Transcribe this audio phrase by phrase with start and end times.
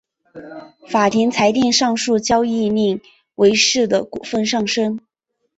[0.89, 2.99] 法院裁定上述交易令
[3.35, 4.99] 伟仕的股价上升。